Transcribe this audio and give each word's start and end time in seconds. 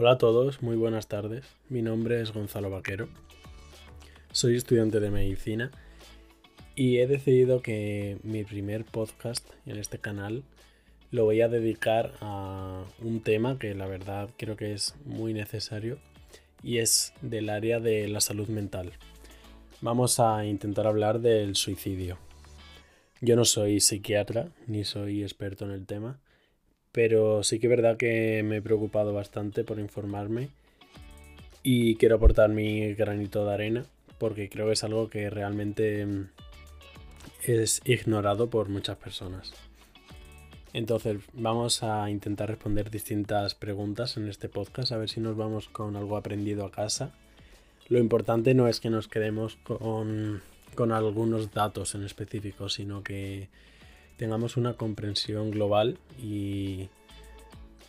Hola 0.00 0.12
a 0.12 0.18
todos, 0.18 0.62
muy 0.62 0.76
buenas 0.76 1.08
tardes. 1.08 1.44
Mi 1.68 1.82
nombre 1.82 2.20
es 2.20 2.32
Gonzalo 2.32 2.70
Vaquero. 2.70 3.08
Soy 4.30 4.54
estudiante 4.54 5.00
de 5.00 5.10
medicina 5.10 5.72
y 6.76 6.98
he 6.98 7.08
decidido 7.08 7.62
que 7.62 8.18
mi 8.22 8.44
primer 8.44 8.84
podcast 8.84 9.44
en 9.66 9.76
este 9.76 9.98
canal 9.98 10.44
lo 11.10 11.24
voy 11.24 11.40
a 11.40 11.48
dedicar 11.48 12.12
a 12.20 12.84
un 13.00 13.24
tema 13.24 13.58
que 13.58 13.74
la 13.74 13.88
verdad 13.88 14.30
creo 14.36 14.54
que 14.54 14.72
es 14.72 14.94
muy 15.04 15.34
necesario 15.34 15.98
y 16.62 16.78
es 16.78 17.12
del 17.20 17.50
área 17.50 17.80
de 17.80 18.06
la 18.06 18.20
salud 18.20 18.46
mental. 18.46 18.92
Vamos 19.80 20.20
a 20.20 20.44
intentar 20.44 20.86
hablar 20.86 21.18
del 21.18 21.56
suicidio. 21.56 22.18
Yo 23.20 23.34
no 23.34 23.44
soy 23.44 23.80
psiquiatra 23.80 24.52
ni 24.68 24.84
soy 24.84 25.24
experto 25.24 25.64
en 25.64 25.72
el 25.72 25.86
tema, 25.86 26.20
pero 26.92 27.42
sí 27.42 27.58
que 27.58 27.66
es 27.66 27.70
verdad 27.70 27.96
que 27.96 28.42
me 28.42 28.56
he 28.56 28.62
preocupado 28.62 29.12
bastante 29.12 29.64
por 29.64 29.78
informarme 29.78 30.48
y 31.62 31.96
quiero 31.96 32.16
aportar 32.16 32.50
mi 32.50 32.94
granito 32.94 33.44
de 33.44 33.54
arena 33.54 33.86
porque 34.18 34.48
creo 34.48 34.66
que 34.66 34.72
es 34.72 34.84
algo 34.84 35.08
que 35.08 35.30
realmente 35.30 36.04
mm, 36.04 36.28
es 37.44 37.80
ignorado 37.84 38.50
por 38.50 38.68
muchas 38.68 38.96
personas. 38.96 39.52
Entonces 40.72 41.18
vamos 41.32 41.82
a 41.82 42.10
intentar 42.10 42.48
responder 42.48 42.90
distintas 42.90 43.54
preguntas 43.54 44.16
en 44.16 44.28
este 44.28 44.48
podcast, 44.48 44.92
a 44.92 44.98
ver 44.98 45.08
si 45.08 45.20
nos 45.20 45.36
vamos 45.36 45.68
con 45.68 45.96
algo 45.96 46.16
aprendido 46.16 46.66
a 46.66 46.70
casa. 46.70 47.12
Lo 47.88 47.98
importante 47.98 48.52
no 48.52 48.68
es 48.68 48.80
que 48.80 48.90
nos 48.90 49.08
quedemos 49.08 49.56
con, 49.56 50.42
con 50.74 50.92
algunos 50.92 51.52
datos 51.52 51.94
en 51.94 52.04
específico, 52.04 52.68
sino 52.68 53.02
que 53.02 53.48
tengamos 54.18 54.56
una 54.56 54.74
comprensión 54.74 55.52
global 55.52 55.96
y 56.20 56.88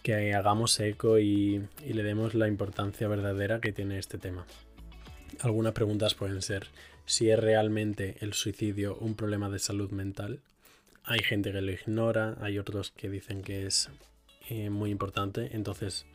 que 0.04 0.34
hagamos 0.34 0.80
eco 0.80 1.20
y, 1.20 1.68
le 1.84 2.04
demos 2.04 2.36
la 2.36 2.48
importancia 2.48 3.08
verdadera 3.08 3.60
que 3.60 3.74
tiene 3.74 3.98
este 3.98 4.20
tema. 4.20 4.46
Algunas 5.42 5.74
preguntas 5.74 6.14
pueden 6.14 6.42
ser 6.42 6.68
si 7.06 7.32
es 7.32 7.40
realmente 7.40 8.16
el 8.22 8.34
suicidio 8.34 8.96
un 8.98 9.16
problema 9.16 9.50
de 9.50 9.58
salud 9.58 9.90
mental. 9.90 10.40
Hay 11.04 11.20
gente 11.20 11.52
que 11.52 11.62
lo 11.62 11.72
ignora, 11.72 12.38
hay 12.40 12.60
otros 12.60 12.92
que 12.92 13.10
dicen 13.10 13.42
que 13.42 13.66
es 13.66 13.90
eh, 14.50 14.70
muy 14.70 14.92
importante, 14.92 15.50
entonces 15.54 16.06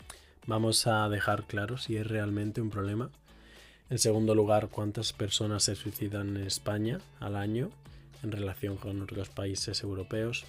vamos 0.47 0.87
a 0.87 1.09
dejar 1.09 1.45
claro 1.49 1.77
si 1.77 1.97
es 1.97 2.07
realmente 2.07 2.61
un 2.61 2.71
problema. 2.71 3.11
En 3.91 3.99
segundo 3.99 4.37
lugar, 4.37 4.69
cuántas 4.69 5.13
personas 5.13 5.65
se 5.65 5.75
suicidan 5.75 6.37
en 6.37 6.47
España 6.47 7.01
al 7.19 7.35
año 7.35 7.71
en 8.25 8.33
relación 8.33 8.77
con 8.77 9.01
otros 9.01 9.29
países 9.29 9.83
europeos. 9.83 10.45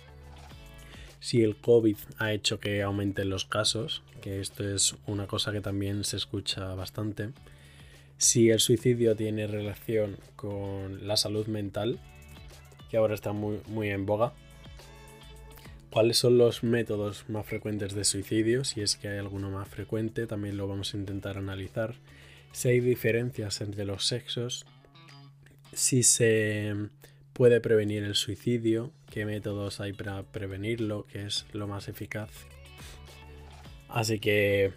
Si 1.20 1.44
el 1.44 1.56
COVID 1.56 1.98
ha 2.18 2.34
hecho 2.34 2.59
que 2.59 2.81
aumenten 2.81 3.30
los 3.30 3.45
casos, 3.45 4.04
que 4.22 4.40
esto 4.42 4.68
es 4.68 4.95
una 5.06 5.28
cosa 5.28 5.52
que 5.52 5.62
también 5.62 6.03
se 6.03 6.18
escucha 6.18 6.73
bastante. 6.76 7.30
Si 8.18 8.50
el 8.50 8.59
suicidio 8.59 9.16
tiene 9.16 9.48
relación 9.48 10.18
con 10.36 11.08
la 11.08 11.18
salud 11.18 11.48
mental, 11.48 12.00
que 12.90 12.98
ahora 12.98 13.14
está 13.16 13.34
muy, 13.34 13.90
en 13.90 14.06
boga. 14.06 14.34
¿Cuáles 15.90 16.18
son 16.18 16.38
los 16.38 16.64
métodos 16.64 17.30
más 17.30 17.46
frecuentes 17.46 17.94
de 17.94 18.03
suicidio? 18.03 18.64
Si 18.64 18.81
es 18.81 18.96
que 18.96 19.08
hay 19.08 19.18
alguno 19.18 19.50
más 19.50 19.68
frecuente, 19.68 20.28
también 20.28 20.58
lo 20.58 20.68
vamos 20.68 20.94
a 20.94 20.98
intentar 20.98 21.38
analizar. 21.38 21.96
Si 22.52 22.70
hay 22.70 22.80
diferencias 22.80 23.62
entre 23.62 23.86
los 23.86 24.06
sexos. 24.06 24.66
Si 25.73 26.03
se 26.03 26.73
puede 27.36 27.59
prevenir 27.59 28.05
el 28.05 28.16
suicidio, 28.16 28.91
qué 29.12 29.25
métodos 29.25 29.81
hay 29.81 29.91
para 29.91 30.23
prevenirlo, 30.23 31.06
qué 31.12 31.25
es 31.25 31.46
lo 31.51 31.68
más 31.68 31.90
eficaz. 31.90 32.29
Así 33.90 34.19
que 34.19 34.72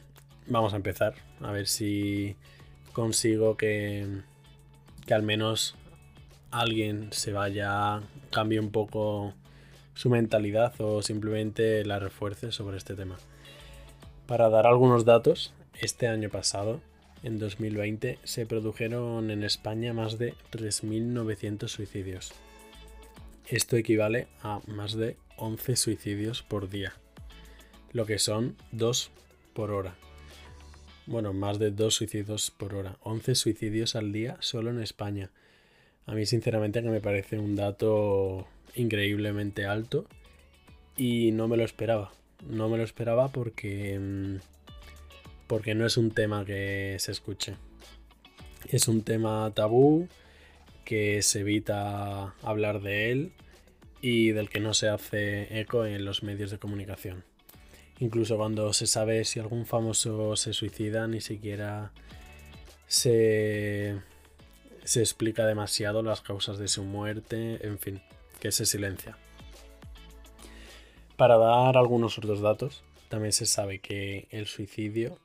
vamos 0.48 0.72
a 0.72 0.76
empezar, 0.76 1.14
a 1.40 1.52
ver 1.52 1.68
si 1.68 2.34
consigo 2.92 3.56
que, 3.56 4.08
que 5.06 5.14
al 5.14 5.22
menos 5.22 5.76
alguien 6.50 7.12
se 7.12 7.32
vaya, 7.32 8.02
cambie 8.32 8.58
un 8.58 8.72
poco 8.72 9.34
su 9.94 10.10
mentalidad 10.10 10.72
o 10.80 11.00
simplemente 11.00 11.84
la 11.84 12.00
refuerce 12.00 12.50
sobre 12.50 12.76
este 12.76 12.96
tema. 12.96 13.18
Para 14.26 14.48
dar 14.48 14.66
algunos 14.66 15.04
datos, 15.04 15.54
este 15.80 16.08
año 16.08 16.28
pasado, 16.28 16.80
en 17.22 17.38
2020, 17.38 18.18
se 18.24 18.46
produjeron 18.46 19.30
en 19.30 19.44
España 19.44 19.92
más 19.92 20.18
de 20.18 20.34
3.900 20.50 21.68
suicidios. 21.68 22.34
Esto 23.50 23.76
equivale 23.76 24.28
a 24.42 24.60
más 24.66 24.94
de 24.94 25.16
11 25.38 25.76
suicidios 25.76 26.42
por 26.42 26.68
día, 26.68 26.92
lo 27.92 28.04
que 28.04 28.18
son 28.18 28.56
2 28.72 29.10
por 29.54 29.70
hora. 29.70 29.96
Bueno, 31.06 31.32
más 31.32 31.58
de 31.58 31.70
2 31.70 31.94
suicidios 31.94 32.50
por 32.50 32.74
hora. 32.74 32.98
11 33.00 33.34
suicidios 33.34 33.96
al 33.96 34.12
día 34.12 34.36
solo 34.40 34.68
en 34.68 34.82
España. 34.82 35.30
A 36.04 36.12
mí 36.12 36.26
sinceramente 36.26 36.82
que 36.82 36.90
me 36.90 37.00
parece 37.00 37.38
un 37.38 37.56
dato 37.56 38.46
increíblemente 38.74 39.64
alto 39.64 40.04
y 40.94 41.32
no 41.32 41.48
me 41.48 41.56
lo 41.56 41.64
esperaba. 41.64 42.12
No 42.46 42.68
me 42.68 42.76
lo 42.76 42.84
esperaba 42.84 43.32
porque 43.32 43.98
mm, 43.98 44.36
porque 45.46 45.74
no 45.74 45.86
es 45.86 45.96
un 45.96 46.10
tema 46.10 46.44
que 46.44 46.96
se 46.98 47.12
escuche. 47.12 47.56
Es 48.68 48.88
un 48.88 49.02
tema 49.04 49.50
tabú 49.54 50.06
que 50.88 51.20
se 51.20 51.40
evita 51.40 52.34
hablar 52.42 52.80
de 52.80 53.12
él 53.12 53.32
y 54.00 54.30
del 54.30 54.48
que 54.48 54.58
no 54.58 54.72
se 54.72 54.88
hace 54.88 55.60
eco 55.60 55.84
en 55.84 56.06
los 56.06 56.22
medios 56.22 56.50
de 56.50 56.58
comunicación. 56.58 57.24
Incluso 58.00 58.38
cuando 58.38 58.72
se 58.72 58.86
sabe 58.86 59.26
si 59.26 59.38
algún 59.38 59.66
famoso 59.66 60.34
se 60.34 60.54
suicida, 60.54 61.06
ni 61.06 61.20
siquiera 61.20 61.92
se, 62.86 64.00
se 64.82 65.00
explica 65.00 65.44
demasiado 65.44 66.02
las 66.02 66.22
causas 66.22 66.56
de 66.56 66.68
su 66.68 66.84
muerte, 66.84 67.58
en 67.66 67.78
fin, 67.78 68.00
que 68.40 68.50
se 68.50 68.64
silencia. 68.64 69.18
Para 71.18 71.36
dar 71.36 71.76
algunos 71.76 72.16
otros 72.16 72.40
datos, 72.40 72.82
también 73.10 73.32
se 73.32 73.44
sabe 73.44 73.80
que 73.80 74.26
el 74.30 74.46
suicidio 74.46 75.18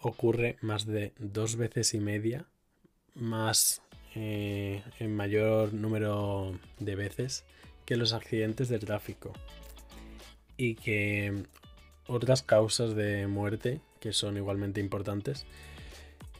ocurre 0.00 0.58
más 0.60 0.86
de 0.86 1.12
dos 1.18 1.56
veces 1.56 1.92
y 1.94 1.98
media 1.98 2.46
más 3.16 3.82
eh, 4.14 4.82
en 4.98 5.14
mayor 5.14 5.74
número 5.74 6.58
de 6.78 6.96
veces 6.96 7.44
que 7.84 7.96
los 7.96 8.12
accidentes 8.12 8.68
de 8.68 8.78
tráfico 8.78 9.32
y 10.56 10.74
que 10.74 11.44
otras 12.06 12.42
causas 12.42 12.94
de 12.94 13.26
muerte 13.26 13.80
que 14.00 14.12
son 14.12 14.36
igualmente 14.36 14.80
importantes 14.80 15.46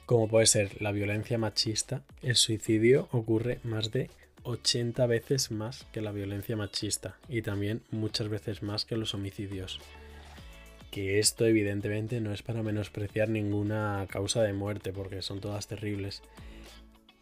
como 0.09 0.27
puede 0.27 0.47
ser 0.47 0.81
la 0.81 0.91
violencia 0.91 1.37
machista, 1.37 2.03
el 2.23 2.35
suicidio 2.35 3.09
ocurre 3.13 3.61
más 3.63 3.91
de 3.91 4.09
80 4.43 5.07
veces 5.07 5.51
más 5.51 5.85
que 5.93 6.01
la 6.01 6.13
violencia 6.13 6.57
machista 6.57 7.19
y 7.29 7.43
también 7.43 7.83
muchas 7.91 8.31
veces 8.31 8.63
más 8.63 8.87
que 8.87 8.97
los 8.97 9.13
homicidios. 9.13 9.81
Que 10.91 11.19
esto 11.19 11.45
evidentemente 11.45 12.23
no 12.23 12.33
es 12.33 12.41
para 12.41 12.63
menospreciar 12.63 13.29
ninguna 13.29 14.07
causa 14.09 14.43
de 14.43 14.55
muerte 14.55 14.95
porque 14.95 15.21
son 15.21 15.41
todas 15.41 15.67
terribles, 15.67 16.23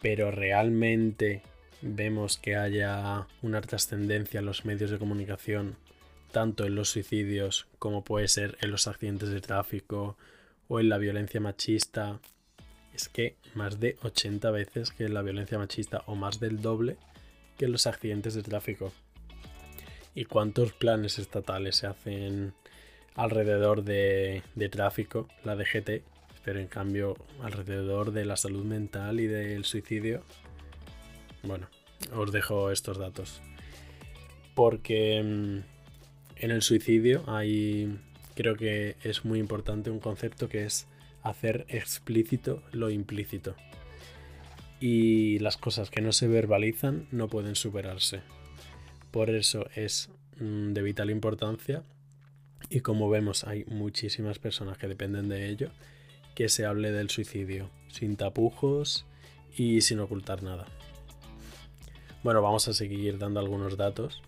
pero 0.00 0.30
realmente 0.30 1.42
vemos 1.82 2.38
que 2.38 2.56
haya 2.56 3.26
una 3.42 3.60
trascendencia 3.60 4.40
en 4.40 4.46
los 4.46 4.64
medios 4.64 4.90
de 4.90 4.98
comunicación, 4.98 5.76
tanto 6.32 6.66
en 6.66 6.74
los 6.74 6.90
suicidios 6.90 7.66
como 7.78 8.04
puede 8.04 8.28
ser 8.28 8.56
en 8.60 8.70
los 8.70 8.86
accidentes 8.86 9.30
de 9.30 9.40
tráfico 9.40 10.16
o 10.68 10.80
en 10.80 10.88
la 10.88 10.98
violencia 10.98 11.40
machista, 11.40 12.20
es 12.94 13.08
que 13.08 13.36
más 13.54 13.78
de 13.78 13.96
80 14.02 14.50
veces 14.50 14.90
que 14.90 15.08
la 15.08 15.22
violencia 15.22 15.58
machista 15.58 16.02
o 16.06 16.14
más 16.14 16.40
del 16.40 16.60
doble 16.60 16.96
que 17.58 17.68
los 17.68 17.86
accidentes 17.86 18.34
de 18.34 18.42
tráfico. 18.42 18.92
¿Y 20.14 20.24
cuántos 20.24 20.72
planes 20.72 21.18
estatales 21.18 21.76
se 21.76 21.86
hacen 21.86 22.54
alrededor 23.14 23.82
de, 23.84 24.42
de 24.54 24.68
tráfico, 24.68 25.28
la 25.44 25.56
DGT, 25.56 26.02
pero 26.46 26.60
en 26.60 26.68
cambio 26.68 27.16
alrededor 27.42 28.12
de 28.12 28.24
la 28.24 28.36
salud 28.36 28.64
mental 28.64 29.18
y 29.18 29.26
del 29.26 29.64
suicidio, 29.64 30.22
bueno, 31.42 31.66
os 32.14 32.30
dejo 32.30 32.70
estos 32.70 32.98
datos. 32.98 33.42
Porque 34.54 35.20
mm, 35.24 35.58
en 36.36 36.50
el 36.52 36.62
suicidio 36.62 37.24
hay, 37.26 37.98
creo 38.36 38.54
que 38.54 38.94
es 39.02 39.24
muy 39.24 39.40
importante 39.40 39.90
un 39.90 39.98
concepto 39.98 40.48
que 40.48 40.64
es 40.64 40.86
hacer 41.24 41.66
explícito 41.68 42.62
lo 42.70 42.90
implícito. 42.90 43.56
Y 44.78 45.40
las 45.40 45.56
cosas 45.56 45.90
que 45.90 46.00
no 46.00 46.12
se 46.12 46.28
verbalizan 46.28 47.08
no 47.10 47.26
pueden 47.26 47.56
superarse. 47.56 48.20
Por 49.10 49.30
eso 49.30 49.68
es 49.74 50.10
mm, 50.38 50.74
de 50.74 50.82
vital 50.82 51.10
importancia 51.10 51.82
y 52.70 52.82
como 52.82 53.10
vemos 53.10 53.42
hay 53.42 53.64
muchísimas 53.64 54.38
personas 54.38 54.78
que 54.78 54.86
dependen 54.86 55.28
de 55.28 55.48
ello 55.48 55.72
que 56.36 56.48
se 56.48 56.66
hable 56.66 56.92
del 56.92 57.10
suicidio, 57.10 57.70
sin 57.88 58.16
tapujos 58.16 59.06
y 59.56 59.80
sin 59.80 59.98
ocultar 59.98 60.44
nada. 60.44 60.66
Bueno, 62.22 62.42
vamos 62.42 62.68
a 62.68 62.74
seguir 62.74 63.18
dando 63.18 63.40
algunos 63.40 63.76
datos. 63.76 64.22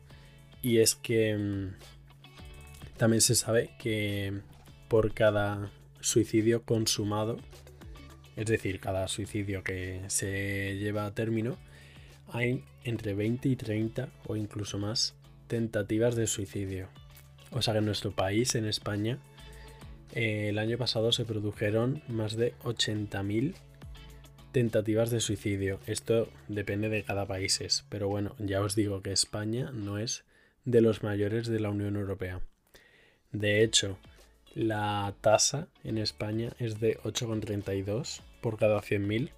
Y 0.63 0.79
es 0.79 0.95
que 0.97 1.37
mm, 1.37 2.97
también 2.97 3.21
se 3.21 3.35
sabe 3.35 3.71
que 3.79 4.41
por 4.89 5.13
cada 5.13 5.71
suicidio 6.01 6.63
consumado, 6.63 7.37
es 8.37 8.47
decir, 8.47 8.81
cada 8.81 9.07
suicidio 9.07 9.63
que 9.63 10.01
se 10.09 10.77
lleva 10.79 11.05
a 11.05 11.15
término, 11.15 11.59
hay 12.33 12.65
entre 12.85 13.15
20 13.15 13.51
y 13.51 13.57
30 13.57 14.09
o 14.27 14.35
incluso 14.35 14.79
más 14.79 15.15
tentativas 15.47 16.17
de 16.17 16.27
suicidio. 16.27 16.89
O 17.51 17.61
sea 17.61 17.75
que 17.75 17.79
en 17.79 17.87
nuestro 17.87 18.13
país, 18.13 18.55
en 18.55 18.65
España, 18.65 19.19
eh, 20.15 20.49
el 20.49 20.59
año 20.59 20.79
pasado 20.79 21.13
se 21.13 21.25
produjeron 21.25 22.03
más 22.09 22.37
de 22.37 22.55
80.000 22.65 23.55
tentativas 24.53 25.11
de 25.11 25.21
suicidio. 25.21 25.81
Esto 25.87 26.29
depende 26.49 26.89
de 26.89 27.03
cada 27.03 27.27
país, 27.27 27.85
pero 27.89 28.09
bueno, 28.09 28.35
ya 28.39 28.61
os 28.61 28.75
digo 28.75 29.03
que 29.03 29.13
España 29.13 29.71
no 29.73 29.99
es 29.99 30.25
de 30.65 30.81
los 30.81 31.03
mayores 31.03 31.47
de 31.47 31.61
la 31.61 31.71
Unión 31.71 31.97
Europea. 31.97 32.41
De 33.33 33.63
hecho, 33.63 33.99
la 34.55 35.15
tasa 35.21 35.69
en 35.85 35.99
España 35.99 36.51
es 36.59 36.81
de 36.81 36.99
8,32 37.01 38.21
por 38.41 38.59
cada 38.59 38.81
100.000. 38.81 39.31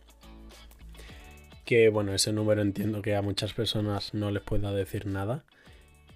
Que 1.64 1.88
bueno, 1.88 2.14
ese 2.14 2.32
número 2.32 2.62
entiendo 2.62 3.02
que 3.02 3.14
a 3.14 3.22
muchas 3.22 3.52
personas 3.52 4.14
no 4.14 4.30
les 4.30 4.42
pueda 4.42 4.72
decir 4.72 5.06
nada, 5.06 5.44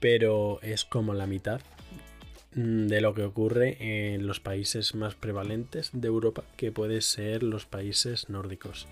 pero 0.01 0.61
es 0.63 0.85
como 0.85 1.15
la 1.15 1.27
mitad 1.27 1.61
de 2.55 3.01
lo 3.01 3.15
que 3.15 3.25
ocurre 3.25 4.15
en 4.15 4.27
los 4.27 4.41
países 4.41 4.95
más 4.95 5.15
prevalentes 5.15 5.91
de 5.93 6.07
Europa, 6.07 6.45
que 6.57 6.71
puede 6.71 7.01
ser 7.01 7.43
los 7.43 7.67
países 7.67 8.29
nórdicos. 8.29 8.87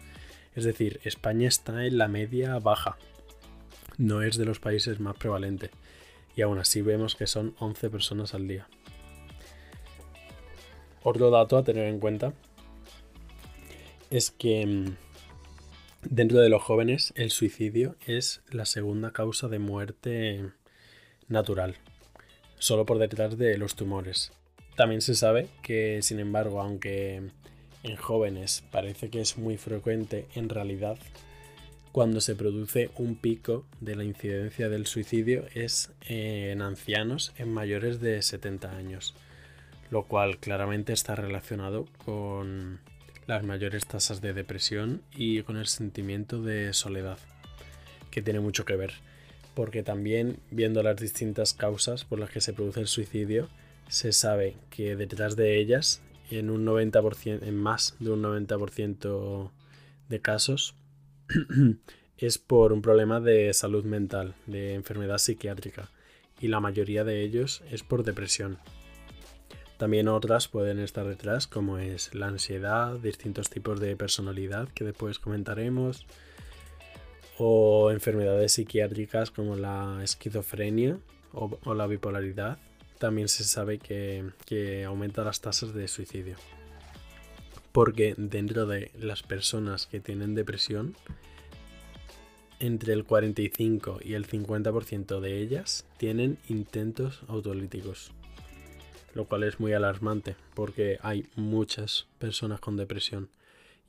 Es 0.54 0.64
decir, 0.64 1.00
España 1.04 1.48
está 1.48 1.86
en 1.86 1.98
la 1.98 2.08
media 2.08 2.58
baja, 2.58 2.96
no 3.98 4.22
es 4.22 4.36
de 4.36 4.44
los 4.44 4.58
países 4.58 4.98
más 5.00 5.16
prevalentes. 5.16 5.70
Y 6.34 6.42
aún 6.42 6.58
así 6.58 6.82
vemos 6.82 7.14
que 7.14 7.26
son 7.26 7.54
11 7.58 7.90
personas 7.90 8.34
al 8.34 8.48
día. 8.48 8.66
Otro 11.02 11.30
dato 11.30 11.56
a 11.56 11.64
tener 11.64 11.86
en 11.86 12.00
cuenta 12.00 12.32
es 14.10 14.30
que 14.30 14.66
mm, 14.66 14.96
dentro 16.02 16.40
de 16.40 16.48
los 16.48 16.62
jóvenes 16.62 17.12
el 17.16 17.30
suicidio 17.30 17.96
es 18.06 18.42
la 18.50 18.66
segunda 18.66 19.12
causa 19.12 19.48
de 19.48 19.58
muerte 19.58 20.50
natural 21.28 21.76
solo 22.62 22.86
por 22.86 22.98
detrás 22.98 23.36
de 23.36 23.58
los 23.58 23.74
tumores. 23.74 24.30
También 24.76 25.00
se 25.00 25.16
sabe 25.16 25.48
que, 25.62 26.00
sin 26.00 26.20
embargo, 26.20 26.60
aunque 26.60 27.20
en 27.82 27.96
jóvenes 27.96 28.62
parece 28.70 29.10
que 29.10 29.20
es 29.20 29.36
muy 29.36 29.56
frecuente, 29.56 30.28
en 30.36 30.48
realidad 30.48 30.96
cuando 31.90 32.20
se 32.20 32.36
produce 32.36 32.90
un 32.94 33.16
pico 33.16 33.66
de 33.80 33.96
la 33.96 34.04
incidencia 34.04 34.68
del 34.68 34.86
suicidio 34.86 35.44
es 35.54 35.90
en 36.02 36.62
ancianos 36.62 37.32
en 37.36 37.52
mayores 37.52 38.00
de 38.00 38.22
70 38.22 38.70
años, 38.70 39.16
lo 39.90 40.04
cual 40.04 40.38
claramente 40.38 40.92
está 40.92 41.16
relacionado 41.16 41.86
con 42.04 42.78
las 43.26 43.42
mayores 43.42 43.86
tasas 43.86 44.20
de 44.20 44.34
depresión 44.34 45.02
y 45.16 45.42
con 45.42 45.56
el 45.56 45.66
sentimiento 45.66 46.40
de 46.40 46.72
soledad, 46.74 47.18
que 48.12 48.22
tiene 48.22 48.38
mucho 48.38 48.64
que 48.64 48.76
ver 48.76 48.92
porque 49.54 49.82
también 49.82 50.38
viendo 50.50 50.82
las 50.82 50.96
distintas 50.96 51.54
causas 51.54 52.04
por 52.04 52.18
las 52.18 52.30
que 52.30 52.40
se 52.40 52.52
produce 52.52 52.80
el 52.80 52.86
suicidio, 52.86 53.48
se 53.88 54.12
sabe 54.12 54.56
que 54.70 54.96
detrás 54.96 55.36
de 55.36 55.58
ellas, 55.58 56.02
en 56.30 56.50
un 56.50 56.64
90%, 56.64 57.42
en 57.42 57.56
más 57.56 57.94
de 57.98 58.10
un 58.10 58.22
90% 58.22 59.50
de 60.08 60.20
casos, 60.20 60.74
es 62.18 62.38
por 62.38 62.72
un 62.72 62.82
problema 62.82 63.20
de 63.20 63.52
salud 63.52 63.84
mental, 63.84 64.34
de 64.46 64.74
enfermedad 64.74 65.18
psiquiátrica, 65.18 65.90
y 66.40 66.48
la 66.48 66.60
mayoría 66.60 67.04
de 67.04 67.22
ellos 67.22 67.62
es 67.70 67.82
por 67.82 68.04
depresión. 68.04 68.58
También 69.76 70.06
otras 70.06 70.46
pueden 70.48 70.78
estar 70.78 71.06
detrás, 71.06 71.46
como 71.46 71.78
es 71.78 72.14
la 72.14 72.28
ansiedad, 72.28 72.98
distintos 73.00 73.50
tipos 73.50 73.80
de 73.80 73.96
personalidad 73.96 74.68
que 74.68 74.84
después 74.84 75.18
comentaremos, 75.18 76.06
o 77.38 77.90
enfermedades 77.90 78.52
psiquiátricas 78.52 79.30
como 79.30 79.56
la 79.56 80.00
esquizofrenia 80.02 80.98
o, 81.32 81.74
la 81.74 81.86
bipolaridad, 81.86 82.58
también 82.98 83.28
se 83.28 83.44
sabe 83.44 83.78
que, 83.78 84.24
que 84.46 84.84
aumenta 84.84 85.24
las 85.24 85.40
tasas 85.40 85.74
de 85.74 85.88
suicidio. 85.88 86.36
Porque 87.72 88.14
dentro 88.16 88.66
de 88.66 88.90
las 88.98 89.22
personas 89.22 89.86
que 89.86 89.98
tienen 89.98 90.34
depresión, 90.34 90.94
entre 92.60 92.92
el 92.92 93.04
45 93.04 93.98
y 94.04 94.14
el 94.14 94.28
50% 94.28 95.20
de 95.20 95.40
ellas 95.40 95.84
tienen 95.96 96.38
intentos 96.48 97.22
autolíticos. 97.26 98.12
Lo 99.14 99.24
cual 99.24 99.42
es 99.42 99.58
muy 99.58 99.72
alarmante 99.72 100.36
porque 100.54 100.98
hay 101.02 101.26
muchas 101.34 102.06
personas 102.18 102.60
con 102.60 102.76
depresión 102.76 103.30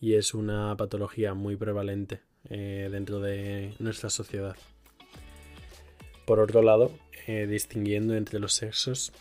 y 0.01 0.15
es 0.15 0.33
una 0.33 0.75
patología 0.75 1.33
muy 1.33 1.55
prevalente 1.55 2.21
eh, 2.49 2.89
dentro 2.91 3.19
de 3.19 3.73
nuestra 3.79 4.09
sociedad. 4.09 4.55
Por 6.25 6.39
otro 6.39 6.61
lado, 6.61 6.91
eh, 7.27 7.47
distinguiendo 7.47 8.15
entre 8.15 8.39
los 8.39 8.53
sexos, 8.53 9.11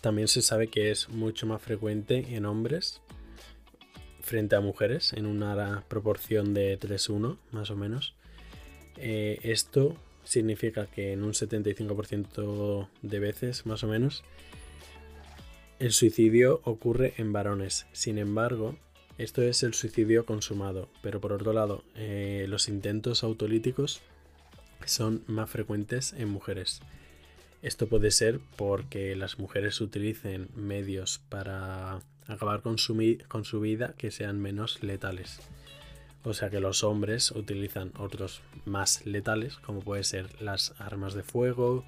también 0.00 0.28
se 0.28 0.42
sabe 0.42 0.68
que 0.68 0.90
es 0.90 1.08
mucho 1.08 1.46
más 1.46 1.60
frecuente 1.60 2.34
en 2.34 2.46
hombres 2.46 3.02
frente 4.22 4.56
a 4.56 4.60
mujeres, 4.60 5.12
en 5.12 5.26
una 5.26 5.84
proporción 5.88 6.54
de 6.54 6.78
3-1 6.78 7.38
más 7.50 7.70
o 7.70 7.76
menos. 7.76 8.14
Eh, 8.96 9.40
esto 9.42 9.96
significa 10.24 10.86
que 10.86 11.12
en 11.12 11.24
un 11.24 11.32
75% 11.32 12.88
de 13.02 13.18
veces 13.18 13.66
más 13.66 13.82
o 13.82 13.88
menos 13.88 14.22
el 15.78 15.92
suicidio 15.92 16.60
ocurre 16.64 17.14
en 17.16 17.32
varones. 17.32 17.86
Sin 17.92 18.18
embargo, 18.18 18.76
esto 19.20 19.42
es 19.42 19.62
el 19.62 19.74
suicidio 19.74 20.24
consumado, 20.24 20.88
pero 21.02 21.20
por 21.20 21.34
otro 21.34 21.52
lado, 21.52 21.84
eh, 21.94 22.46
los 22.48 22.68
intentos 22.68 23.22
autolíticos 23.22 24.00
son 24.86 25.24
más 25.26 25.50
frecuentes 25.50 26.14
en 26.14 26.30
mujeres. 26.30 26.80
Esto 27.60 27.86
puede 27.86 28.12
ser 28.12 28.40
porque 28.56 29.14
las 29.16 29.38
mujeres 29.38 29.78
utilicen 29.82 30.48
medios 30.56 31.20
para 31.28 32.00
acabar 32.28 32.62
con 32.62 32.78
su, 32.78 32.94
vida 32.94 33.94
que 33.98 34.10
sean 34.10 34.40
menos 34.40 34.82
letales. 34.82 35.40
O 36.24 36.32
sea 36.32 36.48
que 36.48 36.60
los 36.60 36.82
hombres 36.82 37.30
utilizan 37.30 37.92
otros 37.98 38.40
más 38.64 39.04
letales, 39.04 39.56
como 39.56 39.80
puede 39.80 40.04
ser 40.04 40.40
las 40.40 40.72
armas 40.78 41.12
de 41.12 41.24
fuego, 41.24 41.84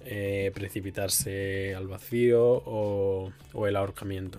eh, 0.00 0.52
precipitarse 0.54 1.74
al 1.74 1.88
vacío 1.88 2.44
o 2.44 3.32
el 3.66 3.76
ahorcamiento. 3.76 4.38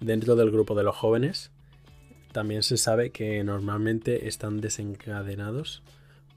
Dentro 0.00 0.36
del 0.36 0.50
grupo 0.50 0.74
de 0.74 0.82
los 0.82 0.94
jóvenes, 0.94 1.50
también 2.32 2.62
se 2.62 2.76
sabe 2.76 3.10
que 3.10 3.42
normalmente 3.44 4.28
están 4.28 4.60
desencadenados 4.60 5.82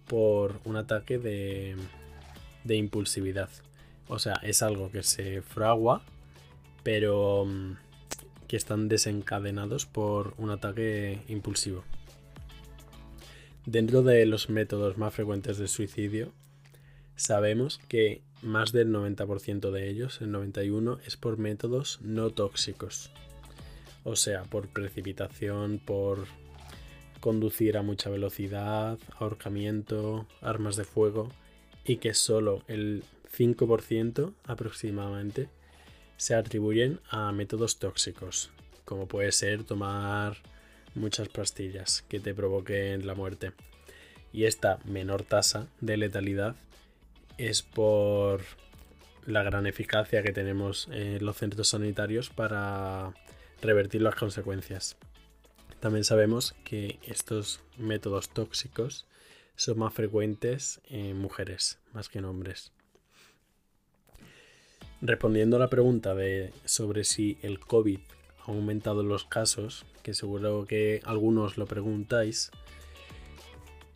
por 0.08 0.62
un 0.64 0.78
ataque 0.78 1.18
de, 1.20 1.76
impulsividad. 2.74 3.50
O 4.08 4.18
sea, 4.18 4.36
es 4.36 4.64
algo 4.64 4.92
que 4.92 5.04
se 5.04 5.42
fragua, 5.42 6.02
pero 6.84 7.44
mm, 7.46 7.74
que 8.48 8.56
están 8.56 8.88
desencadenados 8.88 9.86
por 9.86 10.36
un 10.38 10.52
ataque 10.52 11.22
impulsivo. 11.28 11.84
Dentro 13.66 14.02
de 14.02 14.26
los 14.26 14.50
métodos 14.50 14.98
más 14.98 15.14
frecuentes 15.14 15.58
de 15.58 15.68
suicidio, 15.68 16.32
sabemos 17.18 17.78
que 17.90 18.22
más 18.42 18.72
del 18.72 18.94
90% 18.94 19.70
de 19.70 19.90
ellos, 19.90 20.22
el 20.22 20.32
91%, 20.32 21.00
es 21.06 21.18
por 21.18 21.38
métodos 21.38 22.00
no 22.02 22.30
tóxicos 22.30 23.12
o 24.04 24.16
sea, 24.16 24.44
por 24.44 24.68
precipitación, 24.70 25.80
por 25.80 26.26
conducir 27.20 27.78
a 27.78 27.82
mucha 27.82 28.10
velocidad, 28.10 28.98
ahorcamiento, 29.18 30.26
armas 30.42 30.76
de 30.76 30.86
fuego, 30.86 31.30
y 31.84 31.98
que 31.98 32.14
solo 32.14 32.64
el 32.68 33.04
5% 33.38 34.34
aproximadamente 34.46 35.50
se 36.18 36.36
atribuyen 36.36 37.00
a 37.10 37.32
métodos 37.32 37.80
tóxicos, 37.80 38.52
como 38.86 39.08
puede 39.08 39.32
ser 39.32 39.64
tomar 39.64 40.38
muchas 40.96 41.30
pastillas 41.30 42.04
que 42.10 42.20
te 42.20 42.34
provoquen 42.34 43.06
la 43.08 43.16
muerte. 43.16 43.52
Y 44.32 44.44
esta 44.44 44.80
menor 44.86 45.24
tasa 45.24 45.68
de 45.82 45.98
letalidad 45.98 46.56
es 47.38 47.62
por 47.62 48.42
la 49.26 49.44
gran 49.44 49.66
eficacia 49.66 50.24
que 50.24 50.32
tenemos 50.32 50.88
en 50.92 51.24
los 51.26 51.38
centros 51.38 51.70
sanitarios 51.70 52.30
para 52.30 53.14
revertir 53.62 54.02
las 54.02 54.16
consecuencias. 54.16 54.98
También 55.80 56.04
sabemos 56.04 56.56
que 56.64 57.00
estos 57.04 57.62
métodos 57.78 58.30
tóxicos 58.30 59.06
son 59.56 59.80
más 59.80 59.94
frecuentes 59.94 60.82
en 60.90 61.18
mujeres 61.18 61.80
más 61.94 62.10
que 62.10 62.20
en 62.20 62.26
hombres. 62.26 62.72
Respondiendo 65.02 65.56
a 65.56 65.60
la 65.60 65.70
pregunta 65.70 66.14
de 66.14 66.52
sobre 66.66 67.06
si 67.06 67.38
el 67.42 67.60
COVID 67.60 68.00
ha 68.40 68.52
aumentado 68.52 69.04
los 69.04 69.24
casos, 69.24 69.86
que 70.04 70.14
seguro 70.14 70.66
que 70.66 71.02
algunos 71.06 71.58
lo 71.58 71.66
preguntáis, 71.66 72.52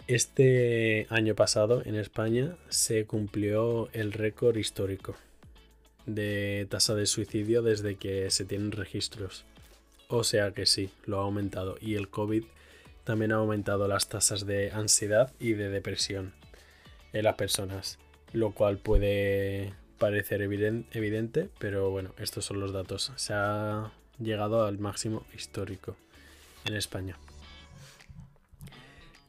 este 0.07 1.07
año 1.09 1.35
pasado 1.35 1.81
en 1.85 1.95
España 1.95 2.57
se 2.69 3.05
cumplió 3.05 3.89
el 3.93 4.11
récord 4.11 4.57
histórico 4.57 5.15
de 6.05 6.67
tasa 6.69 6.95
de 6.95 7.05
suicidio 7.05 7.61
desde 7.61 7.95
que 7.95 8.29
se 8.29 8.43
tienen 8.45 8.71
registros. 8.71 9.45
O 10.15 10.23
sea 10.23 10.51
que 10.51 10.67
sí, 10.67 10.91
lo 11.07 11.19
ha 11.19 11.23
aumentado. 11.23 11.75
Y 11.81 11.95
el 11.95 12.07
COVID 12.07 12.43
también 13.03 13.31
ha 13.31 13.37
aumentado 13.37 13.87
las 13.87 14.09
tasas 14.09 14.45
de 14.45 14.69
ansiedad 14.69 15.33
y 15.39 15.53
de 15.53 15.69
depresión 15.69 16.35
en 17.13 17.23
las 17.23 17.33
personas. 17.33 17.97
Lo 18.31 18.51
cual 18.51 18.77
puede 18.77 19.73
parecer 19.97 20.43
evidente, 20.43 21.49
pero 21.57 21.89
bueno, 21.89 22.13
estos 22.19 22.45
son 22.45 22.59
los 22.59 22.71
datos. 22.71 23.11
Se 23.15 23.33
ha 23.33 23.91
llegado 24.19 24.67
al 24.67 24.77
máximo 24.77 25.25
histórico 25.35 25.95
en 26.65 26.75
España. 26.75 27.17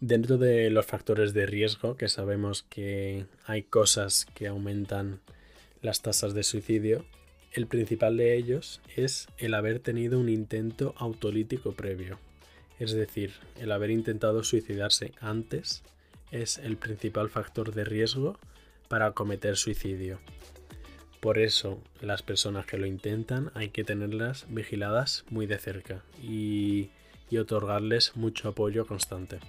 Dentro 0.00 0.36
de 0.36 0.68
los 0.68 0.84
factores 0.84 1.32
de 1.32 1.46
riesgo, 1.46 1.96
que 1.96 2.10
sabemos 2.10 2.62
que 2.62 3.24
hay 3.46 3.62
cosas 3.62 4.26
que 4.34 4.48
aumentan 4.48 5.22
las 5.80 6.02
tasas 6.02 6.34
de 6.34 6.42
suicidio, 6.42 7.06
el 7.54 7.68
principal 7.68 8.16
de 8.16 8.36
ellos 8.36 8.80
es 8.96 9.28
el 9.38 9.54
haber 9.54 9.78
tenido 9.78 10.18
un 10.18 10.28
intento 10.28 10.94
autolítico 10.98 11.72
previo. 11.72 12.18
Es 12.80 12.92
decir, 12.92 13.32
el 13.60 13.70
haber 13.70 13.90
intentado 13.90 14.42
suicidarse 14.42 15.12
antes 15.20 15.84
es 16.32 16.58
el 16.58 16.76
principal 16.76 17.30
factor 17.30 17.72
de 17.72 17.84
riesgo 17.84 18.36
para 18.88 19.12
cometer 19.12 19.56
suicidio. 19.56 20.18
Por 21.20 21.38
eso, 21.38 21.80
las 22.00 22.22
personas 22.22 22.66
que 22.66 22.76
lo 22.76 22.86
intentan 22.86 23.52
hay 23.54 23.70
que 23.70 23.84
tenerlas 23.84 24.46
vigiladas 24.48 25.24
muy 25.30 25.46
de 25.46 25.58
cerca 25.58 26.02
y, 26.22 26.90
otorgarles 27.36 28.14
mucho 28.14 28.48
apoyo 28.48 28.86
constante. 28.86 29.40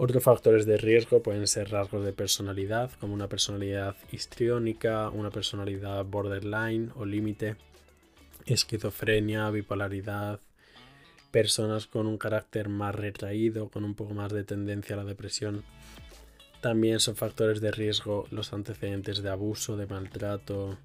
Otros 0.00 0.22
factores 0.22 0.64
de 0.64 0.76
riesgo 0.76 1.24
pueden 1.24 1.48
ser 1.48 1.72
rasgos 1.72 2.04
de 2.04 2.12
personalidad, 2.12 2.92
como 3.00 3.14
una 3.14 3.28
personalidad 3.28 3.96
histriónica, 4.12 5.10
una 5.10 5.32
personalidad 5.32 6.04
borderline 6.04 6.92
o 6.94 7.04
límite, 7.04 7.56
esquizofrenia, 8.46 9.50
bipolaridad, 9.50 10.38
personas 11.32 11.88
con 11.88 12.06
un 12.06 12.16
carácter 12.16 12.68
más 12.68 12.94
retraído, 12.94 13.70
con 13.70 13.82
un 13.82 13.96
poco 13.96 14.14
más 14.14 14.32
de 14.32 14.44
tendencia 14.44 14.94
a 14.94 14.98
la 14.98 15.04
depresión. 15.04 15.64
También 16.60 17.00
son 17.00 17.16
factores 17.16 17.60
de 17.60 17.72
riesgo 17.72 18.28
los 18.30 18.52
antecedentes 18.52 19.20
de 19.20 19.30
abuso, 19.30 19.76
de 19.76 19.88
maltrato, 19.88 20.78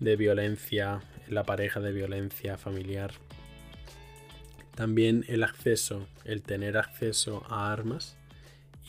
de 0.00 0.16
violencia, 0.16 1.00
la 1.30 1.44
pareja 1.44 1.80
de 1.80 1.92
violencia 1.92 2.58
familiar. 2.58 3.12
También 4.74 5.24
el 5.28 5.44
acceso, 5.44 6.06
el 6.26 6.42
tener 6.42 6.76
acceso 6.76 7.42
a 7.48 7.72
armas 7.72 8.19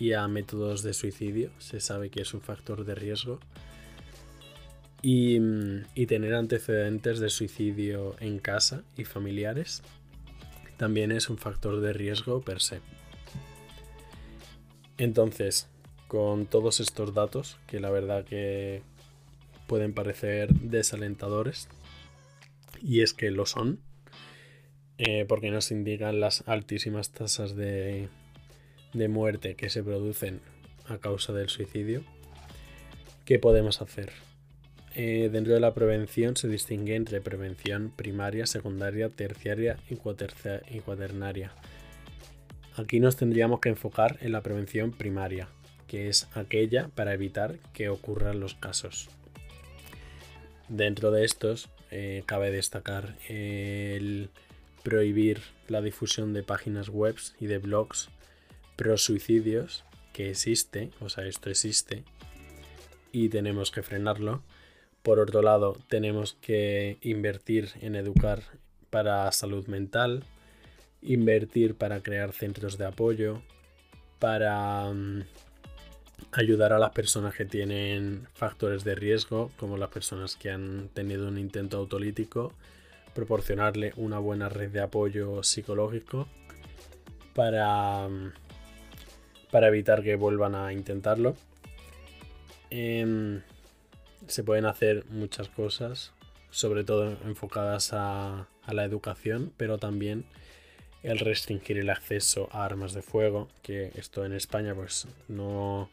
y 0.01 0.13
a 0.13 0.27
métodos 0.27 0.81
de 0.81 0.95
suicidio. 0.95 1.51
Se 1.59 1.79
sabe 1.79 2.09
que 2.09 2.21
es 2.21 2.33
un 2.33 2.41
factor 2.41 2.85
de 2.85 2.95
riesgo. 2.95 3.39
Y, 5.03 5.39
tener 6.07 6.33
antecedentes 6.33 7.19
de 7.19 7.29
suicidio 7.29 8.15
en 8.19 8.39
casa 8.39 8.83
y 8.97 9.05
familiares 9.05 9.83
también 10.77 11.11
es 11.11 11.29
un 11.29 11.37
factor 11.37 11.81
de 11.81 11.93
riesgo 11.93 12.41
per 12.41 12.61
se. 12.61 12.81
Entonces, 14.97 15.69
con 16.07 16.47
todos 16.47 16.79
estos 16.79 17.13
datos, 17.13 17.59
que 17.67 17.79
la 17.79 17.91
verdad 17.91 18.25
que 18.25 18.81
pueden 19.67 19.93
parecer 19.93 20.51
desalentadores, 20.51 21.69
y 22.81 23.01
es 23.01 23.13
que 23.13 23.29
lo 23.29 23.45
son, 23.45 23.79
eh, 24.97 25.25
porque 25.27 25.51
nos 25.51 25.69
indican 25.69 26.19
las 26.19 26.43
altísimas 26.47 27.11
tasas 27.11 27.55
de, 27.55 28.09
de 28.93 29.07
muerte 29.07 29.55
que 29.55 29.69
se 29.69 29.83
producen 29.83 30.41
a 30.87 30.97
causa 30.97 31.33
del 31.33 31.49
suicidio, 31.49 32.03
¿qué 33.25 33.39
podemos 33.39 33.81
hacer? 33.81 34.11
Eh, 34.93 35.29
dentro 35.31 35.53
de 35.53 35.61
la 35.61 35.73
prevención 35.73 36.35
se 36.35 36.49
distingue 36.49 36.95
entre 36.95 37.21
prevención 37.21 37.93
primaria, 37.95 38.45
secundaria, 38.45 39.09
terciaria 39.09 39.77
y, 39.89 39.95
cuaternaria. 39.95 41.53
Aquí 42.75 42.99
nos 42.99 43.15
tendríamos 43.15 43.61
que 43.61 43.69
enfocar 43.69 44.17
en 44.21 44.33
la 44.33 44.41
prevención 44.41 44.91
primaria, 44.91 45.47
que 45.87 46.09
es 46.09 46.27
aquella 46.33 46.89
para 46.89 47.13
evitar 47.13 47.57
que 47.73 47.89
ocurran 47.89 48.41
los 48.41 48.53
casos. 48.55 49.09
Dentro 50.67 51.11
de 51.11 51.23
estos, 51.23 51.69
eh, 51.89 52.23
cabe 52.25 52.51
destacar 52.51 53.15
el 53.29 54.29
prohibir 54.83 55.41
la 55.67 55.81
difusión 55.81 56.33
de 56.33 56.43
páginas 56.43 56.89
web 56.89 57.15
y 57.39 57.45
de 57.45 57.59
blogs 57.59 58.09
suicidios 58.97 59.83
que 60.13 60.29
existe, 60.29 60.91
o 60.99 61.09
sea, 61.09 61.25
esto 61.25 61.49
existe, 61.49 62.03
y 63.11 63.29
tenemos 63.29 63.71
que 63.71 63.83
frenarlo. 63.83 64.41
Por 65.03 65.19
otro 65.19 65.41
lado, 65.41 65.77
tenemos 65.87 66.37
que 66.41 66.97
invertir 67.01 67.69
en 67.81 67.95
educar 67.95 68.43
para 68.89 69.31
salud 69.31 69.67
mental, 69.67 70.23
invertir 71.01 71.75
para 71.75 72.01
crear 72.01 72.33
centros 72.33 72.77
de 72.77 72.85
apoyo, 72.85 73.41
para 74.19 74.91
mm, 74.91 75.23
ayudar 76.33 76.73
a 76.73 76.79
las 76.79 76.91
personas 76.91 77.33
que 77.33 77.45
tienen 77.45 78.27
factores 78.33 78.83
de 78.83 78.95
riesgo, 78.95 79.51
como 79.57 79.77
las 79.77 79.89
personas 79.89 80.35
que 80.35 80.51
han 80.51 80.89
tenido 80.93 81.27
un 81.27 81.37
intento 81.37 81.77
autolítico, 81.77 82.53
proporcionarle 83.15 83.93
una 83.95 84.19
buena 84.19 84.49
red 84.49 84.69
de 84.69 84.81
apoyo 84.81 85.43
psicológico 85.43 86.27
para 87.33 88.07
mm, 88.07 88.33
para 89.51 89.67
evitar 89.67 90.01
que 90.01 90.15
vuelvan 90.15 90.55
a 90.55 90.73
intentarlo. 90.73 91.35
Em, 92.69 93.41
se 94.27 94.43
pueden 94.43 94.65
hacer 94.65 95.05
muchas 95.09 95.49
cosas, 95.49 96.13
sobre 96.49 96.83
todo 96.83 97.17
enfocadas 97.25 97.91
a, 97.93 98.47
la 98.71 98.85
educación, 98.85 99.51
pero 99.57 99.77
también 99.79 100.23
el 101.03 101.19
restringir 101.19 101.77
el 101.77 101.89
acceso 101.89 102.47
a 102.53 102.63
armas 102.63 102.93
de 102.93 103.01
fuego, 103.01 103.49
que 103.63 103.91
esto 103.95 104.23
en 104.23 104.31
España 104.31 104.73
pues 104.73 105.07
no, 105.27 105.89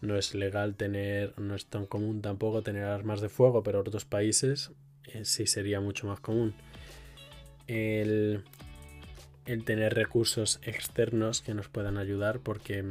no 0.00 0.16
es 0.16 0.34
legal 0.34 0.76
tener, 0.76 1.38
no 1.38 1.54
es 1.54 1.66
tan 1.66 1.84
común 1.84 2.22
tampoco 2.22 2.62
tener 2.62 2.84
armas 2.84 3.20
de 3.20 3.28
fuego, 3.28 3.62
pero 3.62 3.80
en 3.80 3.88
otros 3.88 4.06
países 4.06 4.70
eh, 5.12 5.26
sí 5.26 5.46
sería 5.46 5.80
mucho 5.80 6.06
más 6.06 6.20
común. 6.20 6.54
El, 7.66 8.44
el 9.46 9.64
tener 9.64 9.94
recursos 9.94 10.60
externos 10.62 11.40
que 11.40 11.54
nos 11.54 11.68
puedan 11.68 11.98
ayudar 11.98 12.40
porque 12.40 12.84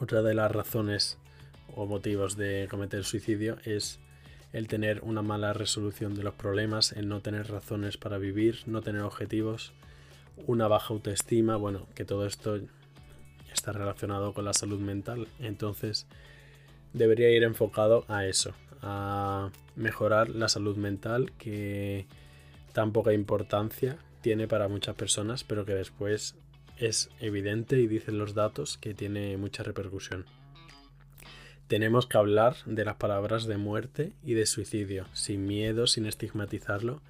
otra 0.00 0.22
de 0.22 0.34
las 0.34 0.50
razones 0.50 1.18
o 1.74 1.86
motivos 1.86 2.36
de 2.36 2.66
cometer 2.70 3.04
suicidio 3.04 3.56
es 3.64 4.00
el 4.52 4.68
tener 4.68 5.00
una 5.02 5.22
mala 5.22 5.52
resolución 5.52 6.14
de 6.14 6.22
los 6.22 6.34
problemas, 6.34 6.92
el 6.92 7.08
no 7.08 7.20
tener 7.20 7.48
razones 7.50 7.96
para 7.96 8.18
vivir, 8.18 8.62
no 8.66 8.82
tener 8.82 9.02
objetivos, 9.02 9.72
una 10.46 10.68
baja 10.68 10.94
autoestima, 10.94 11.56
bueno, 11.56 11.86
que 11.94 12.04
todo 12.04 12.26
esto 12.26 12.60
está 13.52 13.72
relacionado 13.72 14.32
con 14.32 14.44
la 14.44 14.52
salud 14.52 14.78
mental, 14.78 15.28
entonces 15.40 16.06
debería 16.92 17.30
ir 17.30 17.42
enfocado 17.42 18.04
a 18.08 18.26
eso, 18.26 18.54
a 18.82 19.50
mejorar 19.76 20.28
la 20.30 20.48
salud 20.48 20.76
mental 20.76 21.32
que 21.38 22.06
tan 22.72 22.92
poca 22.92 23.12
importancia 23.12 23.98
tiene 24.24 24.48
para 24.48 24.68
muchas 24.68 24.94
personas, 24.96 25.44
pero 25.44 25.66
que 25.66 25.74
después 25.74 26.34
es 26.78 27.10
evidente 27.20 27.78
y 27.78 27.86
dicen 27.86 28.16
los 28.16 28.32
datos 28.32 28.78
que 28.78 28.94
tiene 28.94 29.36
mucha 29.36 29.62
repercusión. 29.62 30.24
Tenemos 31.68 32.06
que 32.06 32.16
hablar 32.16 32.56
de 32.64 32.86
las 32.86 32.96
palabras 32.96 33.44
de 33.44 33.58
muerte 33.58 34.12
y 34.24 34.32
de 34.32 34.46
suicidio, 34.46 35.06
sin 35.12 35.46
miedo, 35.46 35.86
sin 35.86 36.06
estigmatizarlo, 36.06 37.02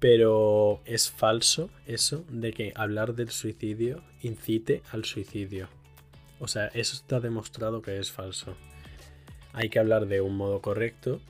pero 0.00 0.80
es 0.86 1.08
falso 1.08 1.70
eso 1.86 2.24
de 2.28 2.52
que 2.52 2.72
hablar 2.74 3.14
del 3.14 3.30
suicidio 3.30 4.02
incite 4.20 4.82
al 4.90 5.04
suicidio. 5.04 5.68
O 6.40 6.48
sea, 6.48 6.66
eso 6.66 6.96
está 6.96 7.20
demostrado 7.20 7.80
que 7.80 8.00
es 8.00 8.10
falso. 8.10 8.56
Hay 9.52 9.68
que 9.68 9.78
hablar 9.78 10.06
de 10.06 10.20
un 10.20 10.36
modo 10.36 10.60
correcto, 10.62 11.20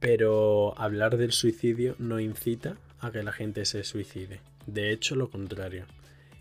pero 0.00 0.72
hablar 0.78 1.18
del 1.18 1.32
suicidio 1.32 1.94
no 1.98 2.20
incita 2.20 2.78
a 3.00 3.10
que 3.10 3.22
la 3.22 3.32
gente 3.32 3.64
se 3.64 3.84
suicide. 3.84 4.40
De 4.66 4.90
hecho, 4.90 5.14
lo 5.14 5.30
contrario. 5.30 5.86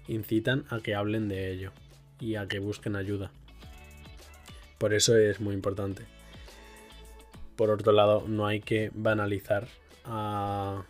Incitan 0.08 0.66
a 0.70 0.80
que 0.80 0.96
hablen 0.96 1.28
de 1.28 1.52
ello 1.52 1.72
y 2.20 2.36
a 2.36 2.48
que 2.48 2.60
busquen 2.60 2.96
ayuda. 2.96 3.32
Por 4.78 4.94
eso 4.94 5.16
es 5.18 5.40
muy 5.40 5.54
importante. 5.54 6.04
Por 7.56 7.72
otro 7.72 7.92
lado, 7.92 8.26
no 8.28 8.46
hay 8.46 8.60
que 8.60 8.92
banalizar 8.94 9.68
a, 10.06 10.86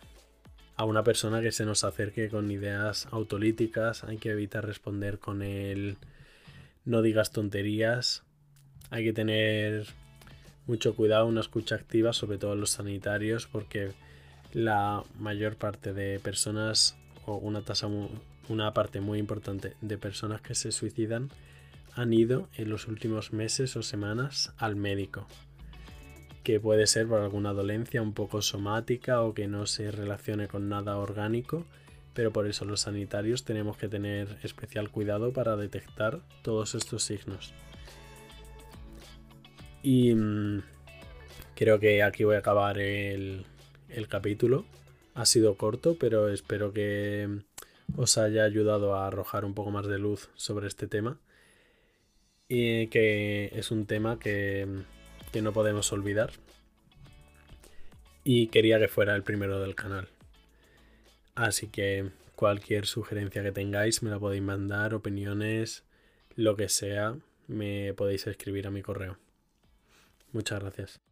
a 0.76 0.84
una 0.84 1.02
persona 1.02 1.40
que 1.40 1.52
se 1.52 1.64
nos 1.64 1.84
acerque 1.84 2.28
con 2.28 2.50
ideas 2.50 3.08
autolíticas. 3.10 4.04
Hay 4.04 4.18
que 4.18 4.30
evitar 4.30 4.66
responder 4.66 5.18
con 5.18 5.42
el 5.42 5.96
no 6.84 7.02
digas 7.02 7.32
tonterías. 7.32 8.22
Hay 8.90 9.04
que 9.04 9.12
tener 9.12 9.86
mucho 10.66 10.94
cuidado, 10.94 11.26
una 11.26 11.40
escucha 11.40 11.74
activa, 11.74 12.12
sobre 12.12 12.38
todo 12.38 12.54
los 12.54 12.70
sanitarios, 12.70 13.46
porque 13.46 13.92
la 14.52 15.02
mayor 15.18 15.56
parte 15.56 15.92
de 15.92 16.18
personas 16.20 16.96
o 17.26 17.36
una 17.36 17.62
tasa 17.62 17.88
una 18.48 18.72
parte 18.72 19.00
muy 19.00 19.18
importante 19.18 19.74
de 19.80 19.98
personas 19.98 20.40
que 20.40 20.54
se 20.54 20.72
suicidan 20.72 21.30
han 21.94 22.12
ido 22.12 22.48
en 22.56 22.70
los 22.70 22.88
últimos 22.88 23.32
meses 23.32 23.76
o 23.76 23.82
semanas 23.82 24.54
al 24.56 24.76
médico 24.76 25.26
que 26.48 26.60
puede 26.60 26.86
ser 26.86 27.06
por 27.06 27.20
alguna 27.20 27.52
dolencia 27.52 28.00
un 28.00 28.14
poco 28.14 28.40
somática 28.40 29.20
o 29.20 29.34
que 29.34 29.46
no 29.46 29.66
se 29.66 29.90
relacione 29.90 30.48
con 30.48 30.70
nada 30.70 30.96
orgánico, 30.96 31.66
pero 32.14 32.32
por 32.32 32.46
eso 32.46 32.64
los 32.64 32.80
sanitarios 32.80 33.44
tenemos 33.44 33.76
que 33.76 33.86
tener 33.86 34.38
especial 34.42 34.88
cuidado 34.88 35.30
para 35.34 35.56
detectar 35.56 36.20
todos 36.40 36.74
estos 36.74 37.02
signos. 37.02 37.52
Y 39.82 40.14
mm, 40.14 40.62
creo 41.54 41.78
que 41.78 42.02
aquí 42.02 42.24
voy 42.24 42.36
a 42.36 42.38
acabar 42.38 42.78
el, 42.78 43.44
el 43.88 44.08
capítulo. 44.08 44.64
Ha 45.14 45.26
sido 45.26 45.56
corto, 45.56 45.96
pero 45.98 46.28
espero 46.28 46.72
que 46.72 47.40
os 47.96 48.18
haya 48.18 48.44
ayudado 48.44 48.94
a 48.94 49.06
arrojar 49.06 49.44
un 49.44 49.54
poco 49.54 49.70
más 49.70 49.86
de 49.86 49.98
luz 49.98 50.30
sobre 50.36 50.66
este 50.68 50.86
tema. 50.86 51.18
Y 52.48 52.86
que 52.88 53.50
es 53.54 53.70
un 53.70 53.86
tema 53.86 54.18
que, 54.18 54.66
que 55.32 55.42
no 55.42 55.52
podemos 55.52 55.92
olvidar. 55.92 56.32
Y 58.24 58.48
quería 58.48 58.78
que 58.78 58.88
fuera 58.88 59.14
el 59.16 59.22
primero 59.22 59.60
del 59.60 59.74
canal. 59.74 60.08
Así 61.34 61.68
que 61.68 62.10
cualquier 62.36 62.86
sugerencia 62.86 63.42
que 63.42 63.52
tengáis 63.52 64.02
me 64.02 64.10
la 64.10 64.18
podéis 64.18 64.42
mandar, 64.42 64.94
opiniones, 64.94 65.84
lo 66.36 66.56
que 66.56 66.68
sea, 66.68 67.16
me 67.48 67.94
podéis 67.94 68.26
escribir 68.26 68.66
a 68.66 68.70
mi 68.70 68.82
correo. 68.82 69.18
Muchas 70.32 70.60
gracias. 70.60 71.07